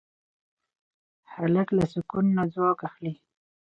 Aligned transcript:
هلک 1.33 1.67
له 1.77 1.85
سکون 1.93 2.25
نه 2.37 2.43
ځواک 2.53 2.79
اخلي. 2.89 3.13